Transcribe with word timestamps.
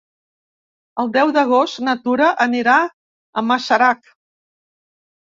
El 1.01 1.09
deu 1.17 1.27
d'agost 1.35 1.81
na 1.87 1.93
Tura 2.07 2.29
anirà 2.45 2.77
a 2.85 3.43
Masarac. 3.49 4.01